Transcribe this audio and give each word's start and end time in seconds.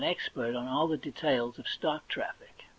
expert 0.03 0.49
in 0.55 0.67
all 0.67 0.87
the 0.87 0.97
details 0.97 1.59
of 1.59 1.67
stock 1.67 2.07
traffic. 2.07 2.63